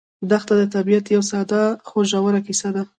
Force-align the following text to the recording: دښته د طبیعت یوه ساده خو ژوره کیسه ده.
دښته 0.29 0.53
د 0.57 0.63
طبیعت 0.75 1.05
یوه 1.15 1.25
ساده 1.31 1.63
خو 1.87 1.97
ژوره 2.09 2.39
کیسه 2.47 2.69
ده. 2.75 2.83